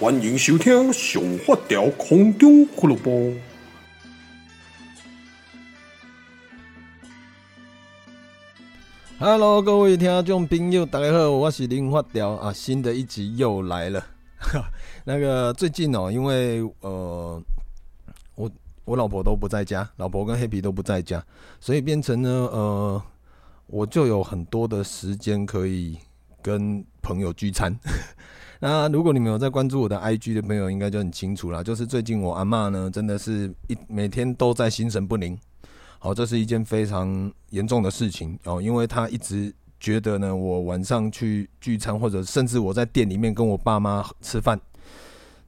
[0.00, 3.10] 欢迎收听《上发条空中俱乐部》。
[9.18, 14.06] Hello，各位听众朋友，大家好，我是林发条啊，新的一集又来了。
[15.04, 17.42] 那个最近哦，因为呃，
[18.36, 18.50] 我
[18.86, 21.22] 我老婆都不在家，老婆跟黑皮都不在家，
[21.60, 23.02] 所以变成呢呃，
[23.66, 25.98] 我就有很多的时间可以
[26.40, 27.74] 跟朋友聚餐。
[28.60, 31.64] 那如果你们有在关注我的 IG 的朋友，应该就很清楚了。
[31.64, 35.38] 就是最近我阿嬷呢，真的是一每天都在心神不宁。
[35.98, 44.60] 好，这是一件非常严重的事情哦，因为她一直觉得呢，我晚上去聚餐，或者甚至我在店里面跟我爸妈吃饭，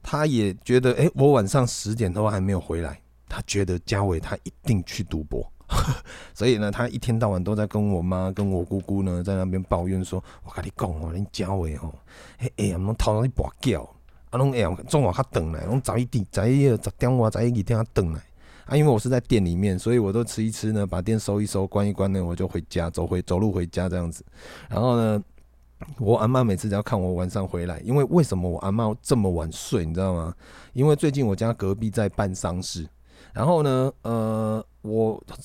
[0.01, 2.99] 她也觉得，哎，我晚上十点都还没有回来，
[3.29, 5.52] 她觉得家伟他一定去赌博。
[6.33, 11.93] 所以呢，他一天到晚都在跟我妈、跟我姑姑呢，在那边抱怨说：“我跟你讲哦，你家伟哦，
[12.37, 13.83] 哎哎呀，拢偷到你跋筊，
[14.29, 18.19] 啊拢哎呀，中午较等来，拢早一点、早一十点外、早一点他等来。
[18.65, 24.23] 啊，因为我是在店里面，所以我都吃一吃呢，把店收一收、关一关呢，我就回家，走回走路回家这样子。
[24.69, 25.21] 然后呢，
[25.99, 30.33] 我阿妈每次只要看我晚上回来，因为为什么我阿妈这么晚睡，你知道吗？
[30.71, 32.87] 因为最近我家隔壁在办丧事。
[33.33, 34.65] 然后呢，呃，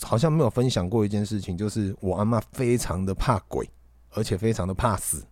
[0.08, 3.68] 好像没有分享过一件事情，就是我阿妈非常的怕鬼，
[4.14, 5.22] 而且非常的怕死。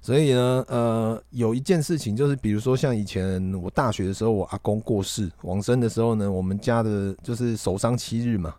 [0.00, 8.54] 所以呢，呃，有一件事情就是，比如说像以前我大学的时候，我阿公过世往生的时候呢，我们家的就是守丧七日嘛。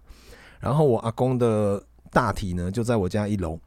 [0.60, 1.82] 然后我阿公的
[2.12, 3.58] 大体呢就在我家一楼。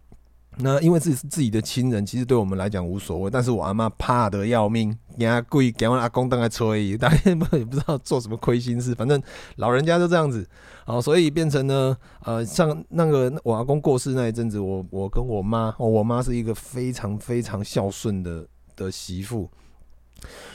[0.59, 3.31] 那因为自己是自己的亲人，其实对我们来讲无所谓。
[3.31, 8.95] 但是我阿妈怕得要命，给他跪，给我阿公当来催，大家也不知道做什么亏心事。
[8.95, 9.23] 反正
[9.57, 10.49] 老人家就这样子，
[10.87, 11.95] 好，所以变成呢，
[12.25, 19.51] 呃，像那个我阿公过世那一阵子，我我跟我妈，我妈是一个非常非常孝顺的的媳妇，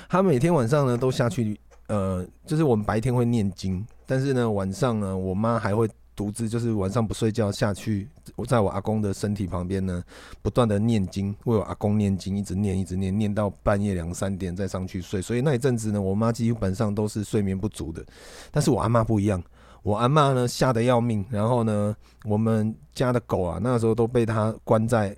[0.10, 5.88] 她每天晚上呢都下去，呃，就是我们白天会念经，但是呢晚上呢，我妈还会。
[6.22, 10.04] 独自就是晚上不睡觉下去，我在我阿公的身体旁边呢，
[10.44, 15.20] 不断的念经，为我阿公念经，一直念一直念，念到半夜两三点再上去睡。
[15.20, 18.06] 所以那一阵子呢，我妈基本上都是睡眠不足的。
[18.52, 19.42] 但是我阿妈不一样，
[19.82, 21.96] 我阿妈呢吓得要命，然后呢，
[22.26, 25.18] 我们家的狗啊，那时候都被她关在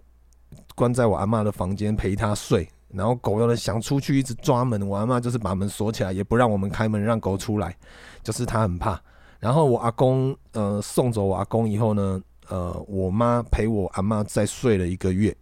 [0.73, 7.75] 关在我阿妈的房间陪她睡，然后狗要是想出去一直抓门，我阿妈就是把门锁起来，也不让我们开门让狗出来，
[8.23, 9.01] 就是她很怕。
[9.43, 15.35] 然后我阿公呃送走我阿公以后呢，呃我妈陪我阿妈再睡了一个月，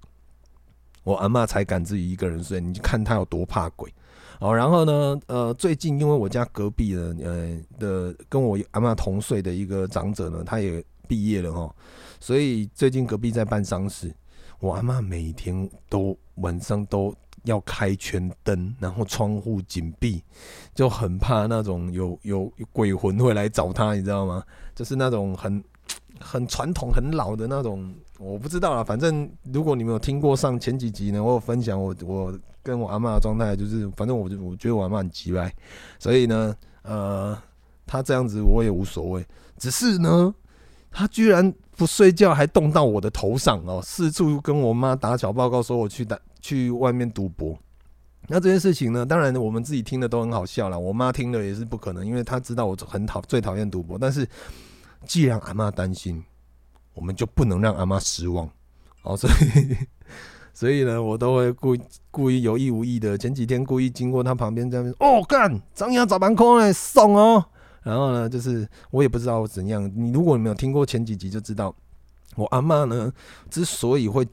[1.03, 2.59] 我阿妈才敢自己一个人睡。
[2.59, 3.93] 你看她有多怕鬼
[4.39, 4.55] 哦。
[4.55, 11.71] 然后呢，呃最近因为我家隔壁的呃的跟我阿妈同岁的一个长者呢，他也毕业了哦，
[12.19, 14.11] 所以最近隔壁在办丧事，
[14.59, 17.13] 我阿妈每天都晚上都。
[17.43, 20.23] 要开全灯，然后窗户紧闭，
[20.75, 24.43] 就很怕那种有有鬼魂会来找他，你知道吗？
[24.75, 25.63] 就是那种很
[26.19, 28.83] 很传统、很老的那种，我不知道啦。
[28.83, 35.51] 反正如果你们有听过上前几集呢，我有分享我我跟我阿嬷的状态，就是反正我就我觉得我阿嬷很奇怪，
[35.97, 37.35] 所以呢，呃，
[37.87, 39.25] 他这样子我也无所谓，
[39.57, 40.33] 只是呢，
[40.91, 46.19] 他居然不睡觉，还动到我的头上哦，四处跟我妈打小报告，说我去打。
[46.41, 47.57] 去外面赌博，
[48.27, 49.05] 那这件事情呢？
[49.05, 50.79] 当然我们自己听的都很好笑了。
[50.79, 53.97] 我妈听了也是不可能，因为她知道我很讨最讨厌赌博。
[53.97, 54.27] 但是
[55.05, 56.23] 既然阿妈担心，
[56.93, 58.49] 我们就不能让阿妈失望。
[59.03, 59.77] 哦，所以
[60.53, 67.45] 所以呢，我都会故意故意有意无意的，前几天故意经过她旁边这样哦，干张牙找板空嘞，送哦。
[67.83, 69.91] 然后呢，就是我也不知道怎样。
[69.95, 71.75] 你如果你没有听过前几集，就知道
[72.35, 73.13] 我阿妈呢
[73.49, 74.27] 之所以会。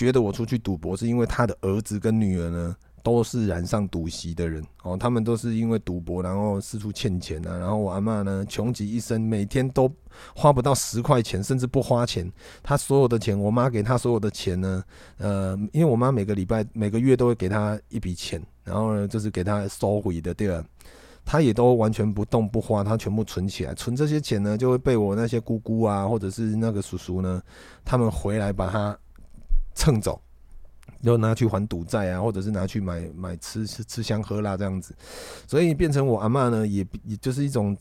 [0.00, 9.94] 觉得我出去赌博是因为他的儿子跟女儿呢都是染上赌息的人哦，他们都是因为赌博然后四处欠钱啊，然后我阿嬷呢穷极一生，每天都
[10.34, 12.32] 花不到十块钱，甚至不花钱。
[12.62, 14.82] 他所有的钱，我妈给他所有的钱呢，
[15.18, 20.64] 呃，因为我妈每个礼拜每个月都会给他一笔钱，然后呢就是给他收回的，对吧？
[21.26, 27.42] 他也都完全不动不花，他全部存起来，存这些钱呢就会被我那些姑姑啊或者是那个叔叔呢，
[27.84, 28.96] 他们回来把他。
[29.74, 30.20] 蹭走，
[31.02, 34.94] 就拿去还赌债啊，或者是拿去买买吃吃吃香喝辣这样子，
[35.46, 37.76] 所以变成我阿嬷呢，也也就是一种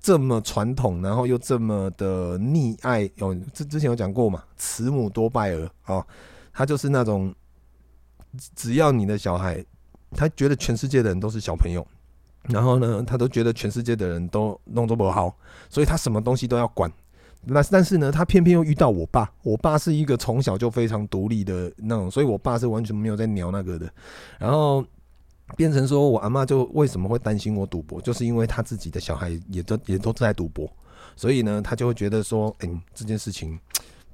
[0.00, 3.10] 这么传统，然后又这么的溺爱。
[3.16, 6.06] 有之之前有讲过嘛，慈母多败儿哦，
[6.52, 7.34] 他就是那种
[8.54, 9.64] 只要你的小孩，
[10.10, 11.86] 他觉得全世界的人都是小朋友，
[12.44, 15.34] 然后呢，他都觉得全世界的人都弄得不好，
[15.70, 16.92] 所以他什么东西都要管。
[17.44, 19.30] 那但是呢，他偏偏又遇到我爸。
[19.42, 23.90] 我爸是一个从小就非常独立的那种，所以我爸是完全没有在鸟那个的。
[24.38, 24.84] 然后
[25.56, 30.70] 变成说我阿妈就为什么会担心我赌博，就是因为他自己的小孩也都也都在赌博，
[31.16, 33.58] 所以呢，他就会觉得说，嗯，这件事情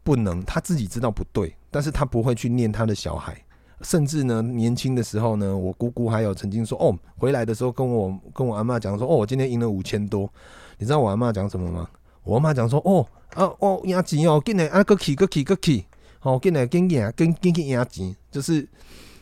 [0.04, 3.36] 不能，他自己知道不对，但是他不会去念他的小孩。
[3.80, 10.32] 甚至呢，年轻的时候呢，我姑姑还有曾经说，哦，回来的时候跟我跟我阿妈讲说，哦，我今天赢了五千多。
[10.78, 11.90] 你知道我阿妈讲什么吗？
[12.24, 15.84] 我妈讲说：“哦，啊，哦，赢钱哦，进来啊，搁去，搁去，搁去，
[16.22, 18.66] 哦，进来，跟赢，跟跟去赢钱，就是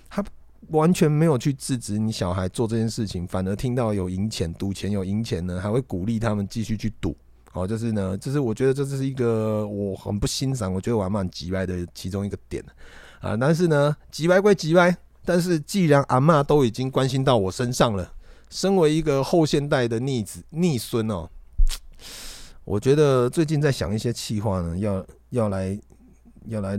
[0.09, 0.25] 他
[0.69, 7.17] 完全没有去制止你小孩做这件事情，反而听到有赢钱、赌钱有赢钱呢，还会鼓励他们继续去赌。
[7.55, 12.65] 哦，就是呢，就是我觉得这是一个我很不欣赏，我觉得我阿嬷很急歪的其中一个点
[13.21, 13.37] 啊。
[13.37, 18.11] 但是呢，急歪归急歪，但是既然阿嬷都已经关心到我身上了，
[18.49, 21.29] 身为一个后现代的逆子逆孙哦。”
[22.65, 25.79] 我觉得最近在想一些气话呢，要要来
[26.47, 26.79] 要来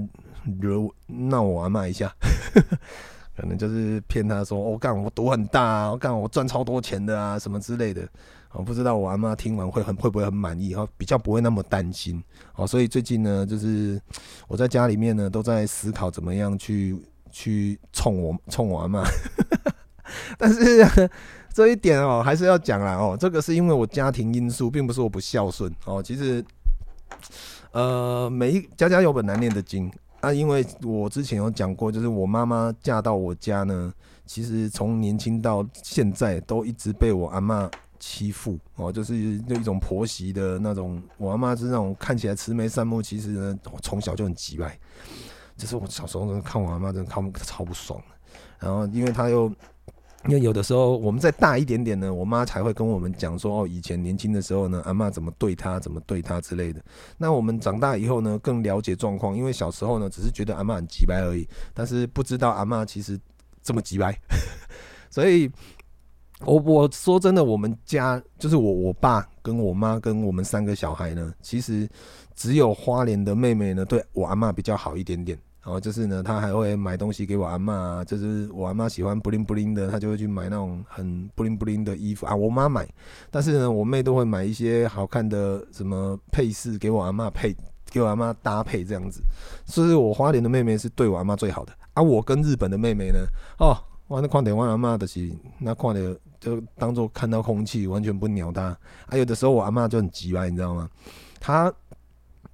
[0.62, 0.78] 惹
[1.08, 2.14] 闹我阿嬷一下，
[3.36, 8.08] 可能就是骗他说：“、哦、干我赌很大啊，干我赚超多钱的啊，什么之类的。”
[8.56, 12.24] 我不知道我阿嬷听完会很会不会很满意，然后比较不会那么担心。
[12.56, 14.00] 哦，所以最近呢，就是
[14.48, 16.96] 我在家里面呢，都在思考怎么样去
[17.32, 19.04] 去冲我冲我阿嬷，
[20.38, 21.10] 但是。
[21.54, 23.16] 这一点哦，还是要讲啦哦。
[23.18, 26.02] 这个是因为我家庭因素，并不是我不孝顺哦。
[26.02, 26.44] 其实，
[27.72, 29.92] 呃，每一家家有本难念的经
[30.22, 30.34] 啊。
[30.34, 33.94] 因为我之前有讲过，就是我妈妈嫁到我家呢，
[34.26, 39.14] 其实从年轻到现在都一直被我阿妈欺负哦，就是
[39.48, 41.00] 那一种婆媳的那种。
[41.18, 44.76] 我阿妈是那种看起来慈眉善目，其实呢，我从小就很急败。
[45.56, 48.02] 就是我小时候看我阿妈，真的看超不爽。
[48.58, 49.54] 然后，因为她又。
[50.28, 56.82] 因为有的时候我们再大一点点呢，我妈才会跟我们讲说哦，以前年轻的时候呢，阿嬷怎么对她，怎么对她之类的。
[57.18, 59.36] 那我们长大以后呢，更了解状况。
[59.36, 63.20] 因为小时候呢，只是觉得阿嬷很急白而已，但是不知道阿嬷其实
[63.62, 64.18] 这么急白。
[65.12, 65.52] 所以，
[66.46, 71.88] 我我说真的，我们家就是我我爸跟我妈跟我们三个小孩呢，其实
[72.34, 75.38] 只有花莲的妹妹呢，对我阿嬷比较好一点点。
[75.64, 82.36] 然后就是呢，他还会买东西给我阿嬷，就是我阿嬷喜欢布灵布灵的，他就会去买那种很布灵布灵的衣服啊。
[82.36, 82.86] 我妈买，
[83.32, 87.56] 但是呢，我妹都会买一些好看的什么配饰给我阿嬷配，
[87.90, 89.22] 给我阿嬷搭配这样子。
[89.66, 92.04] 所以，我花莲的妹妹是对我阿嬷最好的啊。
[92.04, 93.20] 我跟日本的妹妹呢，
[93.60, 93.74] 哦，
[94.08, 98.78] 我那看点我阿嬷的是那看点就当做看到空气，完全不鸟她。
[99.06, 100.90] 啊，有的时候我阿嬷就很急吧，你知道吗？
[101.40, 101.74] 她。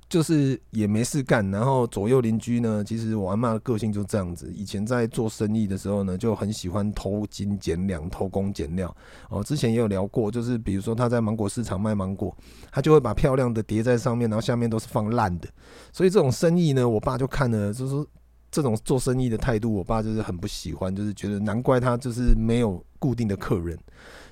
[0.09, 4.51] 就是也没事干，然后左右邻居呢，其实我阿嬷的个性就这样子。
[4.55, 8.93] 以前在做生意的时候呢，就很喜欢偷斤减两、偷工减料。
[9.29, 12.35] 哦，之前也有聊过，就是比如说他在芒果市场卖芒果，
[12.71, 15.47] 他就会把漂亮的叠在上面，然后下面都是放烂的。
[15.93, 18.07] 所以这种生意呢，我爸就看了，就是
[18.49, 23.77] 这种做生意的态度，我爸就是很不喜欢，就是觉得难怪他就是没有固定的客人。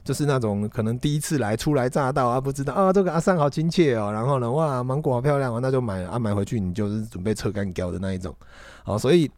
[0.03, 8.33] 就是那种可能第一次来初来乍到啊，不知道啊，这个阿桑好亲切哦，然后呢，哇，芒果好漂亮哦，那就买啊，买回去你就是准备扯干胶的那一种，
[8.83, 9.29] 好，所以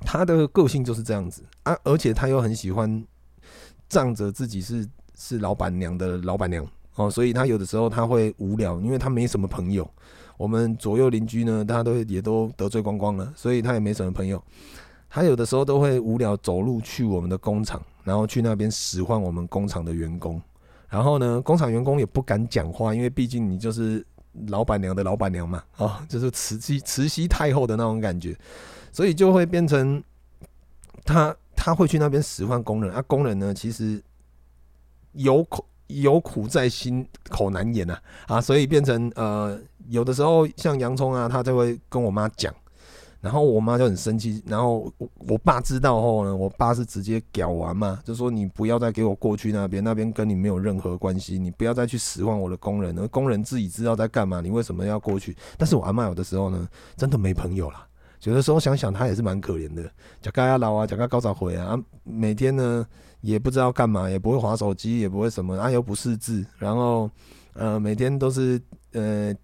[0.00, 1.42] 他的个性就是这样子。
[1.64, 3.04] 啊，而且他又很喜欢
[3.88, 6.66] 仗着自己是是老板娘的老板娘。
[6.96, 9.88] 哦，所以他有的时候他会无聊，因为他没什么朋友，
[10.36, 14.40] 我们左右邻居呢，他都也都得罪光光了，所以他也没什么朋友。
[15.14, 20.42] 他有的时候都会无聊，走路去我们的工厂，然后去那边使唤我们工厂的员工。
[20.88, 24.04] 然后呢，工厂员工也不敢讲话，因为毕竟你就是
[24.48, 28.36] 老板娘的老板娘嘛，哦，就是慈禧慈禧太后的那种感觉，
[28.90, 30.02] 所以就会变成
[31.04, 33.00] 他他会去那边使唤工人啊。
[33.06, 34.02] 工人呢，其实
[35.12, 39.56] 有苦有苦在心，口难言呐啊，所以变成呃，
[39.86, 42.52] 有的时候像洋葱啊，他就会跟我妈讲。
[43.24, 55.34] 然后我妈就很生气，然后我我爸知道后呢，我爸是直接屌完嘛，就说你不要再给我过去那边，那边跟你没有任何关系，你不要再去使唤我的工人，而工人自己知道在干嘛，你为什么要过去？
[55.56, 57.86] 但是我阿妈有的时候呢，真的没朋友啦，
[58.24, 59.82] 有的时候想想她也是蛮可怜的，
[60.20, 62.86] 讲个要老啊，讲个高早回啊，每天呢
[63.22, 67.10] 也不知道干嘛，也不会划手机，也不会什么，啊又不识字，然后
[67.54, 68.60] 呃每天都是
[68.92, 69.34] 呃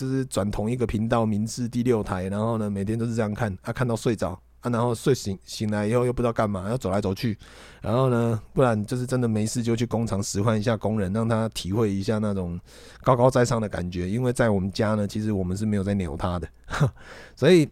[0.00, 4.30] 就是转同一个频道，民视第六台，然后呢，每天都是这样看，啊，看到睡着，
[4.60, 7.36] 啊，然后睡醒醒来以后又不知道干嘛，要走来走去，
[7.82, 12.58] 然后呢，不然就是真的没事就去工厂使唤一下工人，让他体会一下那种
[13.02, 14.08] 高高在上的感觉。
[14.08, 16.48] 因为在我们家呢，其实我们是没有在鸟他的，
[17.36, 17.68] 所以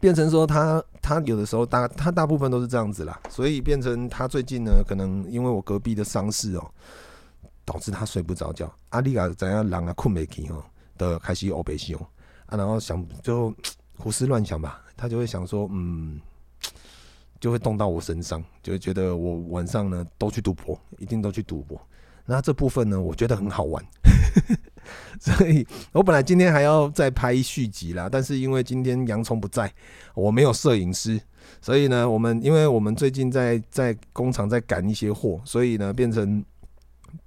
[0.00, 6.70] 变成说他他有的时候大他大部分都是这样子啦，所以变成他最近呢，可能因为我隔壁的丧事哦，
[7.64, 8.72] 导致他睡不着觉。
[8.90, 10.64] 阿丽啊怎样让啊困没起哦，
[10.96, 12.06] 的开始欧北西哦。
[12.46, 13.52] 啊，然后想就
[13.96, 16.20] 胡思乱想吧，他就会想说，嗯，
[17.40, 21.76] 就会动到我身上，就会觉得我晚上呢都去赌博，一定都去赌博。
[22.24, 23.84] 那这部分呢，我觉得很好玩，
[25.18, 29.72] 所以我本来今天还要再拍续集啦，但是因为今天洋葱不在，
[30.14, 31.20] 我没有摄影师，
[31.60, 36.44] 所以呢，我们因为我们最近在在工厂在赶一些货，所以呢，变成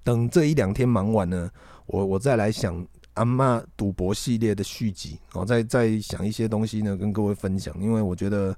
[0.02, 1.52] 等这一两天忙完呢，
[1.88, 2.88] 我我再来想。
[3.20, 7.76] 阿妈赌博系列的续集，我再再想一些东西呢，跟各位分享。
[7.82, 8.56] 因为我觉得，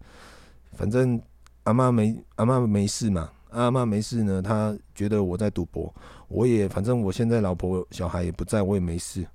[0.74, 1.20] 反正
[1.64, 5.92] 阿妈没阿妈没事嘛，阿妈没事呢，她觉得我在赌博，
[6.28, 9.26] 我也反正我现在老婆小孩也不在，我也没事，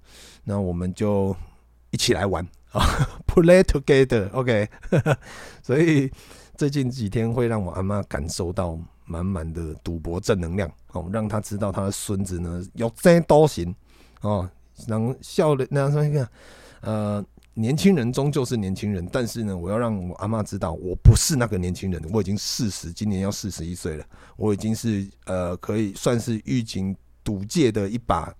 [0.45, 1.35] 那我们就
[1.91, 2.87] 一起来玩啊，
[3.27, 4.69] play together，OK。
[5.61, 6.09] 所以
[6.57, 13.75] 最近几天会让我阿妈感受到满满的赌博正能量哦，让她知道她的孙子呢有真多行
[14.21, 14.49] 哦。
[14.87, 16.29] 能笑的那样说一个，
[16.81, 24.05] 呃，年轻人终究是年轻人，但是呢，我要让我阿妈知道，我不是那个年轻人，我已经四十，今年要四十一岁了，
[24.37, 28.33] 我已经是呃，可以算是预警赌界的一把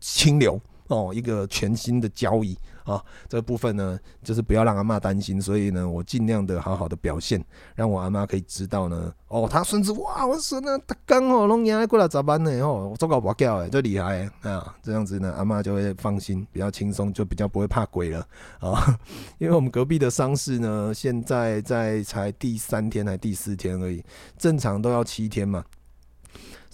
[0.00, 2.58] 清流哦，一个全新的交易。
[2.84, 7.42] 啊，这部分呢，就是不要让阿妈担心，所以呢，我尽量的好好的表现，
[7.74, 9.12] 让我阿妈可以知道呢。
[9.28, 12.50] 哦，他孙子哇，我孙呢，他刚好拢赢过来咋办呢？
[12.60, 14.74] 哦，我做个保镖哎，最厉害啊！
[14.82, 18.26] 这样子呢，阿妈就会放心，比较轻松，就比较不会怕鬼了
[18.60, 18.96] 啊。
[19.38, 24.04] 因为我们隔壁的丧事呢，现在在才第三天还第四天而已，
[24.38, 25.64] 正常都要七天嘛。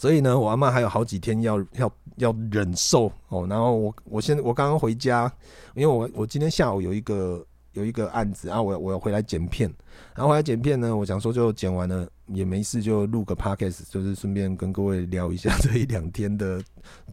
[0.00, 3.46] 所以呢，我阿嬷还有好几天要要要忍受哦。
[3.46, 5.30] 然后我我现在我刚刚回家，
[5.74, 9.70] 因为我我今天下午有一个有一个案子啊，我我要回来剪片，
[10.14, 16.62] 然后回来剪片呢，我想说就剪完了也没事，就录个 podcast，就是顺便跟各位聊一下这一两天的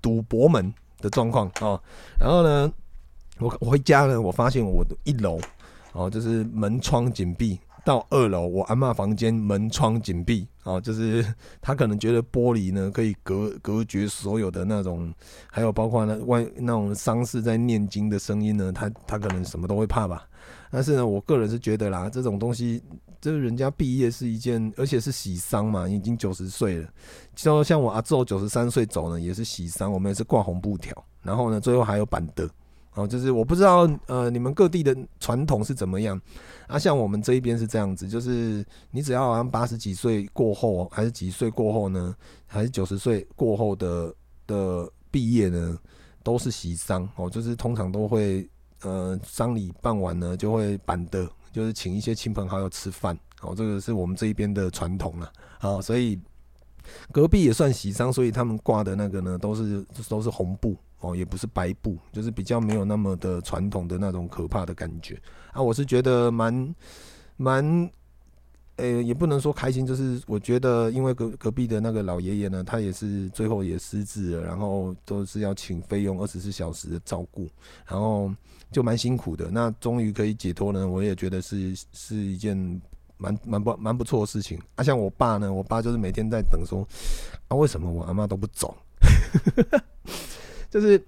[0.01, 1.77] 赌博门的状况哦。
[2.17, 2.72] 然后呢，
[3.38, 5.38] 我我回家呢，我发现我的一楼
[5.91, 7.60] 哦，就是门窗紧闭。
[7.88, 11.25] 到二楼，我阿嬷房间门窗紧闭，哦，就是
[11.62, 15.13] 他可能觉得玻璃呢可以隔隔绝所有的那种，
[15.50, 20.27] 还有包括那外那种丧事在念经的声音呢，他他可能什么都会怕吧。
[20.70, 22.84] 但是呢，我个人是觉得啦，这种东西，
[23.22, 26.89] 就是人家毕业是一件，而且是喜丧嘛，已经九十岁了。
[27.36, 32.50] 就像我阿祖九十三岁走呢，也是喜丧，我们也是挂红布条，然后呢，最后还有板凳。
[32.98, 36.20] 哦，就是我不知道，呃，你们各地的传统是怎么样
[36.66, 36.80] 啊？
[36.80, 42.16] 像我们这一边是这样子，就是你只要好像八十几岁过后，还是几岁过后呢，
[42.48, 44.12] 还是九十岁过后的
[44.48, 45.77] 的毕业呢，
[46.24, 47.30] 都是喜丧哦。
[47.30, 48.50] 就是通常都会，
[48.82, 53.16] 呃，丧礼办完呢，就会办的，就是请一些亲朋好友吃饭。
[53.44, 55.32] 哦，这个是我们这一边的传统了。
[55.60, 56.20] 好，所以
[57.12, 60.75] 隔壁也算喜丧，所以他们挂的那个呢，都是都是红布。
[61.00, 65.20] 哦，也不是白布，就是比较没有那么的传统的那种可怕的感觉
[65.51, 65.62] 啊。
[65.62, 66.75] 我是觉得蛮
[67.36, 67.92] 蛮，
[68.77, 77.48] 呃、也不能说开心，就是我觉得，因为隔隔壁的那个老爷爷呢，他也是最后也失智了，然后都是要请费用二十四小时的照顾，
[77.86, 78.32] 然后
[78.72, 79.51] 就蛮辛苦的。
[79.51, 82.58] 那终于可以解脱呢，我也觉得是是一件
[83.18, 84.60] 蛮蛮不蛮不错的事情。
[84.75, 86.88] 啊，像我爸呢，我爸就是每天在等说，
[87.50, 88.75] 啊，为什么我阿妈都不走？
[90.69, 91.01] 就是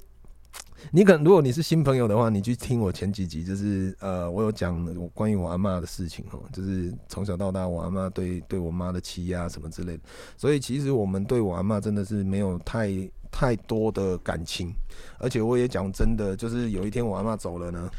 [0.92, 10.04] 你可能，如果你是新朋友的话，你去听我前几集，就是呃，我有讲关于我阿嬷的事情哦，就是从小到大我阿嬷对对我妈的欺压什么之类的，
[10.38, 12.90] 所以其实我们对我阿嬷真的是没有太
[13.30, 14.74] 太多的感情，
[15.20, 17.90] 而且我也讲真的，就是有一天我阿嬷走了呢，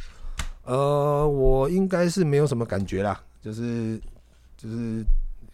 [0.64, 4.00] 呃，我应该是没有什么感觉啦，就是
[4.56, 5.04] 就是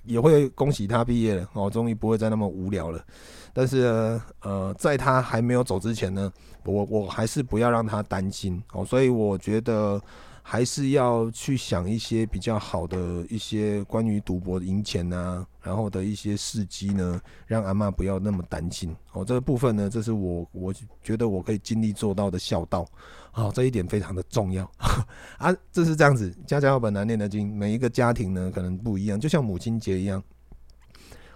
[0.06, 3.04] 也会恭喜他毕业了哦，终于不会再那么无聊了。
[3.52, 6.30] 但是，呃，在他还没有走之前呢，
[6.64, 10.00] 我我还是不要让他担心哦，所以我觉得
[10.42, 12.98] 还是要去想一些比较好的
[13.30, 19.24] 一些关于赌博赢钱啊，然后的一些事迹呢，让阿妈不要那么担心哦。
[19.24, 22.86] 这个部分呢，这是我我觉得我可以尽力做到的孝道，
[23.34, 24.70] 哦，这一点非常的重要
[25.38, 25.52] 啊。
[25.72, 30.22] 这是这样子，家家有本难念的经，每一个家庭呢可能不一样，就像母亲节一样。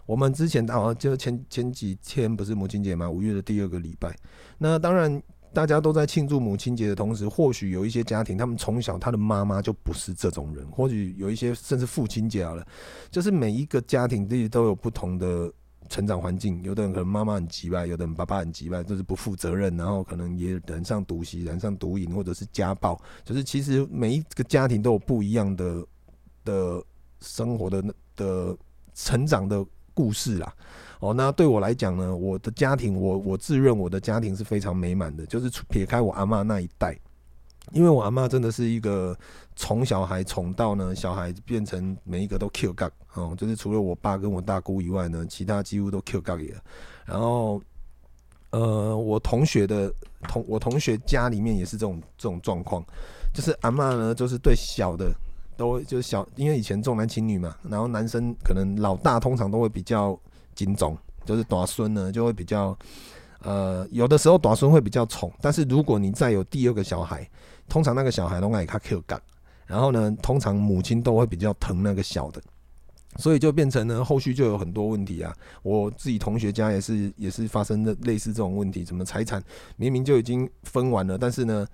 [0.06, 4.16] 我们之前啊，就前前几天不是母亲节嘛，五月的第二个礼拜。
[4.58, 5.20] 那当然，
[5.52, 12.66] 大家都在庆祝母亲节的同时，或许有一些家庭，他们从小他的妈妈就不是这种人，或许有一些甚至父亲节好了，
[13.10, 15.52] 就是每一个家庭自己都有不同的
[15.88, 25.84] 成长环境，有的人可能妈妈很急败，有的人爸爸很急败，就是不负责任，然后可能也染上毒习、染上毒瘾，或者是家暴，就是其实每一个家庭都有不一样的
[26.44, 26.84] 的
[27.20, 27.82] 生 活的
[28.14, 28.56] 的
[28.94, 30.54] 成长的故事啦。
[31.00, 36.94] 哦，那对我来讲呢，我的家庭，我我自认我的家庭是非常美满的，就是撇开我阿嬷那一代，
[37.72, 39.16] 因为我阿嬷真的是一个
[39.56, 46.62] 宠小孩宠到呢，小孩变成每一个都 Q 杠哦，就是除了我爸跟我大姑以外呢，其他几乎都 Q 杠了。
[47.06, 47.62] 然后，
[48.50, 49.90] 呃，我同学的
[50.28, 52.84] 同我同学家里面也是这种这种状况，
[53.32, 55.10] 就是阿嬷呢，就是对小的
[55.56, 60.20] 都就是小，因为以前重男轻女嘛，然后男生可能老大通常都会比较。
[60.54, 62.76] 金种就是大孙呢，就会比较，
[63.42, 67.28] 呃，有的时候大孙会比较宠，但是如果你再有第二个小孩，
[67.68, 69.20] 通常那个小孩都爱他 Q 杠，
[69.66, 72.42] 然后呢，通常母亲都会比较疼那个小的，
[73.16, 75.34] 所以就变成呢，后续就有很多问题啊。
[75.62, 79.42] 我自己同学家也是也是发生的类似这种问题，什么财产
[79.76, 81.66] 明明就已经分完了，但是呢。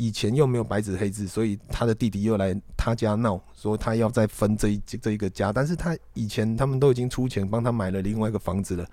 [0.00, 5.52] 以前又没有白纸黑字，所以他的弟弟又来他家闹，说他要再分这一这一个家。
[5.52, 8.86] 但是他以前他们都已经出钱帮他买了另外一个房子了，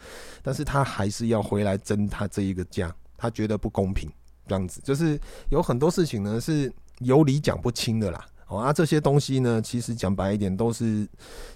[0.44, 4.12] 但是他还是要回来争他这一个家，他觉得不公平。
[4.50, 5.18] 这样子就是
[5.50, 8.28] 有很多事情呢是有理讲不清的啦。
[8.48, 11.08] 哦，啊，这些东西呢，其实讲白一点，都是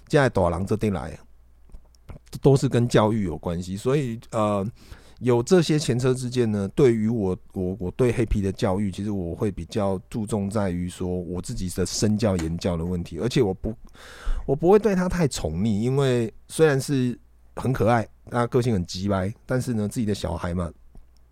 [0.06, 1.18] 在大人这边来，
[2.40, 3.76] 都是跟教育有关系。
[3.76, 4.66] 所以呃。
[5.22, 13.72] 有这些前车之鉴呢，对于我，我我对黑皮的教育，其实我会比较注重在于说我自己的身教言教的问题，而且我不，
[14.46, 17.16] 我不会对他太宠溺，因为虽然是
[17.54, 20.68] 很可爱，他个性很急掰，但是呢，自己的小孩嘛，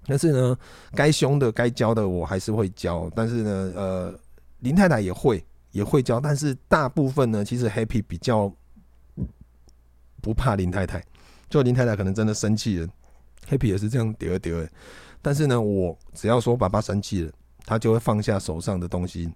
[0.07, 0.57] 但是呢，
[0.93, 4.15] 该凶的、该教的，我还是会教，但是呢，呃，
[4.61, 8.55] 林太太也会也会教，但是大部分呢，其实黑皮比较
[10.21, 11.05] 不怕林太太，
[11.49, 12.89] 就林太太可能真的生气了。
[13.49, 14.67] Happy 也是这样丢丢，
[15.23, 17.33] 但是呢，我只要说爸爸生气了，
[17.65, 19.29] 他就会放下手上的东西，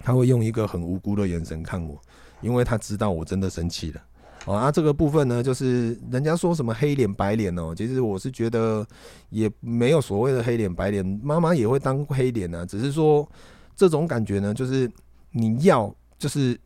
[0.00, 1.98] 他会用一个很无辜的眼神看我，
[2.40, 4.02] 因为他知道我真的生气了。
[4.44, 8.86] 哦，啊，这个部分呢，就是人家说什么黑脸白脸哦，其实我是觉得
[9.30, 13.26] 也没有所谓的黑脸白脸，妈妈也会当黑脸啊，只是说
[13.74, 14.90] 这种感觉呢，就是
[15.30, 16.58] 你要就是。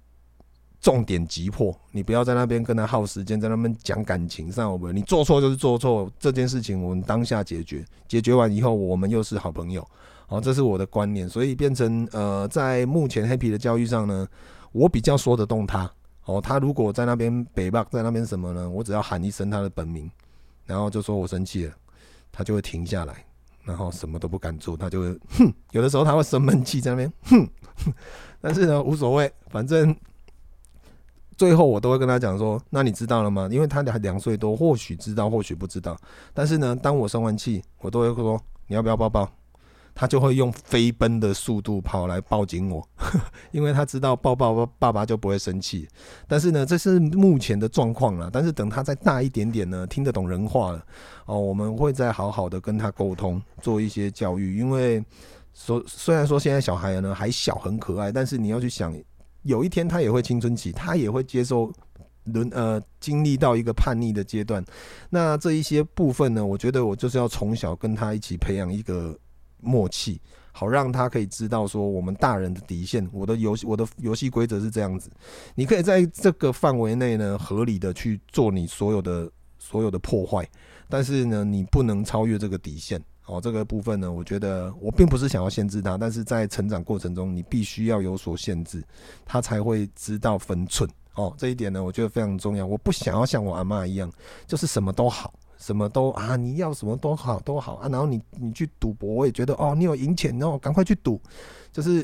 [0.80, 9.84] 重点急迫，你不要在那边跟他耗时间，在那边讲感情上，我们你做错就是做错，这件事情我们当下解决，解决完以后我们又是好朋友，
[10.28, 14.26] 哦，这是我的观念，所以变成呃，在目前黑皮的教育上呢，
[14.70, 15.90] 我比较说得动他，
[16.26, 18.70] 哦，他如果在那边北霸，在那边什么呢？
[18.70, 20.08] 我只要喊一声他的本名，
[20.64, 21.74] 然后就说我生气了，
[22.30, 23.26] 他就会停下来，
[23.64, 27.48] 然后什么都不敢做，他就会哼，有的时候他会生闷气在那边哼，
[28.40, 29.92] 但是呢无所谓，反正。
[31.38, 33.48] 最后我都会跟他讲说，那你知道了吗？
[33.50, 35.96] 因为他两两岁多，或许知道，或许不知道。
[36.34, 39.30] 但是呢，当我生完气，我都会说你要不要抱抱？
[39.94, 42.86] 他就会用飞奔的速度跑来抱紧我，
[43.52, 45.88] 因为他知道抱抱爸爸就不会生气。
[46.26, 48.28] 但是呢，这是目前的状况了。
[48.32, 50.84] 但是等他再大一点点呢，听得懂人话了
[51.26, 54.58] 哦，我们会再好好的跟他沟通，做一些教育。
[54.58, 55.04] 因为
[55.54, 58.92] 说虽然说现在小孩呢还小很可爱，但是你要去想。
[59.42, 61.72] 有一天他也会青春期，他也会接受
[62.24, 64.62] 轮呃经历到一个叛逆的阶段。
[65.08, 69.18] 那这一些部分呢，我觉得我就是要从小跟他一起培养一个
[69.60, 70.20] 默契，
[70.52, 73.08] 好让他可以知道说我们大人的底线。
[73.12, 75.10] 我的游戏我的游戏规则是这样子，
[75.54, 80.46] 你可以在这个范围内呢合理的去做你所有的所有的破坏，
[80.88, 83.02] 但是呢你不能超越这个底线。
[83.28, 88.82] 哦，这个部分呢，我觉得我并不是想要限制他，但是在成长过程中，你必须要有所限制，
[89.26, 90.88] 他才会知道分寸。
[91.14, 92.64] 哦，这一点呢，我觉得非常重要。
[92.64, 94.10] 我不想要像我阿嬷一样，
[94.46, 101.20] 就是什么都好，什么都啊，你要什么都好都好啊，然后你你去赌博，我也觉得哦，你有赢钱哦，赶快去赌，
[101.70, 102.02] 就是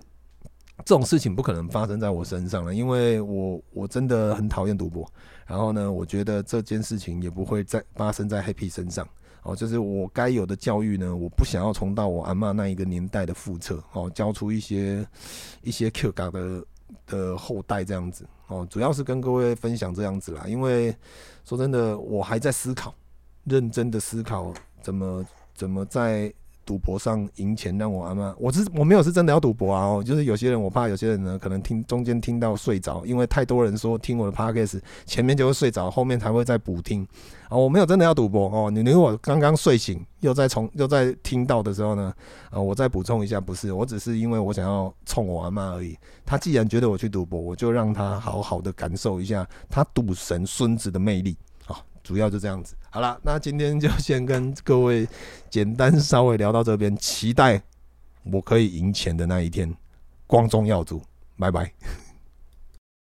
[0.78, 5.10] 这种事情不可能发生在我身上了，因为我我真的很讨厌赌博。
[5.46, 9.08] 然后呢，我觉得这件事情也不会再发生在 Happy 身上。
[9.44, 15.06] 哦，就是我该有的教育呢，我不想要重蹈我阿嬷那一个年代的覆辙，哦，教出一些
[15.62, 16.64] 一些 Q 嘎的
[17.06, 20.94] 的后代这样子，哦，主要是跟各位分享这样子啦，因为
[21.44, 22.94] 说真的，我还在思考，
[23.44, 24.52] 认真的思考
[24.82, 26.32] 怎么怎么在
[26.64, 37.06] 赌博上赢钱，让我阿妈，我是我没有是真的要赌博啊，哦，就是有些人我怕有些人呢可能听中间听到睡着，因为太多人说听我的 podcast 前面就会睡着，后面才会再补听
[37.48, 42.12] 啊，我没有真的要赌博哦，你如果刚刚睡醒又在从又在听到的时候呢，
[42.50, 51.36] 啊，我再补充一下，不是，我只是因为我想要冲我阿妈而已，他既然觉得我去赌博，我就让他好好的感受一下他赌神孙子的魅力。
[52.04, 55.08] 主要就这样子，好了，那今天就先跟各位
[55.48, 57.60] 简单稍微聊到这边，期待
[58.24, 59.74] 我可以赢钱的那一天，
[60.26, 61.02] 光宗耀祖，
[61.38, 61.72] 拜拜。